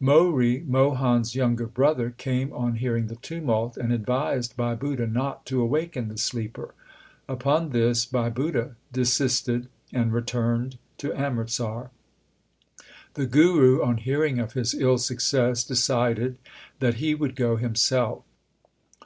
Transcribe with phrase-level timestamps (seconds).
[0.00, 5.44] Mohri, Mohan s younger brother, came on hearing the tumult, and advised Bhai Budha not
[5.44, 6.72] to awaken the sleeper.
[7.28, 11.90] Upon this Bhai Budha desisted and returned to Amritsar.
[13.12, 16.38] The Guru, on hearing of his ill success, decided
[16.80, 18.24] that he would go himself.